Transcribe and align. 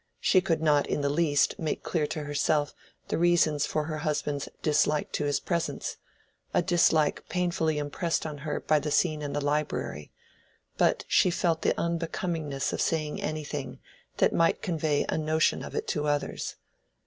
She 0.19 0.41
could 0.41 0.63
not 0.63 0.87
in 0.87 1.01
the 1.01 1.11
least 1.11 1.59
make 1.59 1.83
clear 1.83 2.07
to 2.07 2.23
herself 2.23 2.73
the 3.09 3.19
reasons 3.19 3.67
for 3.67 3.83
her 3.83 3.99
husband's 3.99 4.49
dislike 4.63 5.11
to 5.11 5.25
his 5.25 5.39
presence—a 5.39 6.61
dislike 6.63 7.29
painfully 7.29 7.77
impressed 7.77 8.25
on 8.25 8.39
her 8.39 8.59
by 8.59 8.79
the 8.79 8.89
scene 8.89 9.21
in 9.21 9.33
the 9.33 9.45
library; 9.45 10.11
but 10.75 11.05
she 11.07 11.29
felt 11.29 11.61
the 11.61 11.79
unbecomingness 11.79 12.73
of 12.73 12.81
saying 12.81 13.21
anything 13.21 13.77
that 14.17 14.33
might 14.33 14.63
convey 14.63 15.05
a 15.07 15.19
notion 15.19 15.61
of 15.61 15.75
it 15.75 15.87
to 15.89 16.07
others. 16.07 16.55